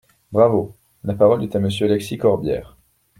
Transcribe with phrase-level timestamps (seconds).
[0.31, 0.75] Bravo!
[1.03, 2.75] La parole est à Monsieur Alexis Corbière.